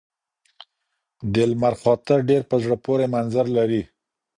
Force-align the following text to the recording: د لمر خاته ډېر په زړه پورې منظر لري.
د 1.33 1.35
لمر 1.49 1.73
خاته 1.81 2.15
ډېر 2.29 2.41
په 2.49 2.55
زړه 2.63 2.75
پورې 2.85 3.05
منظر 3.15 3.45
لري. 3.57 3.81